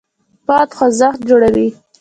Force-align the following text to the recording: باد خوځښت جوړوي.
باد 0.47 0.69
خوځښت 0.77 1.19
جوړوي. 1.29 1.67